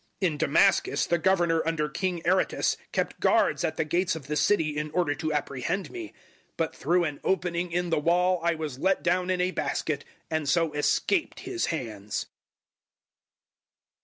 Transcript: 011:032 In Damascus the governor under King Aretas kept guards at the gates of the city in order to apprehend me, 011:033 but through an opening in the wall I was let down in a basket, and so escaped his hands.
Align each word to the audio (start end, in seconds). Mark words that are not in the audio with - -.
011:032 0.23 0.27
In 0.31 0.37
Damascus 0.39 1.05
the 1.05 1.17
governor 1.19 1.61
under 1.63 1.87
King 1.87 2.23
Aretas 2.25 2.75
kept 2.91 3.19
guards 3.19 3.63
at 3.63 3.77
the 3.77 3.85
gates 3.85 4.15
of 4.15 4.25
the 4.25 4.35
city 4.35 4.75
in 4.75 4.89
order 4.95 5.13
to 5.13 5.31
apprehend 5.31 5.91
me, 5.91 6.07
011:033 6.57 6.57
but 6.57 6.75
through 6.75 7.03
an 7.03 7.19
opening 7.23 7.71
in 7.71 7.91
the 7.91 7.99
wall 7.99 8.39
I 8.41 8.55
was 8.55 8.79
let 8.79 9.03
down 9.03 9.29
in 9.29 9.39
a 9.39 9.51
basket, 9.51 10.03
and 10.31 10.49
so 10.49 10.73
escaped 10.73 11.41
his 11.41 11.67
hands. 11.67 12.25